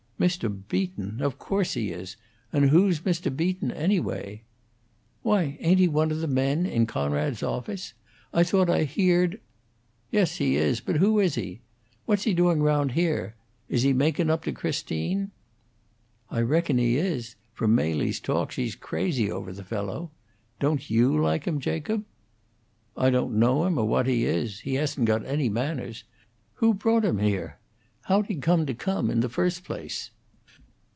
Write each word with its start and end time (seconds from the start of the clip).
"Mr. 0.21 0.55
Beaton! 0.69 1.19
Of 1.19 1.39
course 1.39 1.73
he 1.73 1.89
is! 1.89 2.15
And 2.53 2.69
who's 2.69 2.99
Mr. 2.99 3.35
Beaton, 3.35 3.71
anyway?" 3.71 4.43
"Why, 5.23 5.57
ain't 5.61 5.79
he 5.79 5.87
one 5.87 6.11
of 6.11 6.19
the 6.19 6.27
men 6.27 6.67
in 6.67 6.85
Coonrod's 6.85 7.41
office? 7.41 7.95
I 8.31 8.43
thought 8.43 8.69
I 8.69 8.83
heared" 8.83 9.41
"Yes, 10.11 10.35
he 10.37 10.57
is! 10.57 10.79
But 10.79 10.97
who 10.97 11.19
is 11.19 11.33
he? 11.33 11.61
What's 12.05 12.21
he 12.25 12.35
doing 12.35 12.61
round 12.61 12.91
here? 12.91 13.33
Is 13.67 13.81
he 13.81 13.93
makin' 13.93 14.29
up 14.29 14.43
to 14.43 14.51
Christine?" 14.51 15.31
"I 16.29 16.41
reckon 16.41 16.77
he 16.77 16.97
is. 16.97 17.33
From 17.55 17.73
Mely's 17.73 18.19
talk, 18.19 18.51
she's 18.51 18.75
about 18.75 18.81
crazy 18.83 19.31
over 19.31 19.51
the 19.51 19.63
fellow. 19.63 20.11
Don't 20.59 20.87
you 20.91 21.19
like 21.19 21.45
him, 21.45 21.59
Jacob?" 21.59 22.05
"I 22.95 23.09
don't 23.09 23.39
know 23.39 23.65
him, 23.65 23.79
or 23.79 23.85
what 23.85 24.05
he 24.05 24.25
is. 24.25 24.59
He 24.59 24.75
hasn't 24.75 25.07
got 25.07 25.25
any 25.25 25.49
manners. 25.49 26.03
Who 26.57 26.75
brought 26.75 27.05
him 27.05 27.17
here? 27.17 27.57
How'd 28.05 28.25
he 28.25 28.35
come 28.35 28.65
to 28.65 28.73
come, 28.73 29.11
in 29.11 29.19
the 29.19 29.29
first 29.29 29.63
place?" 29.63 30.09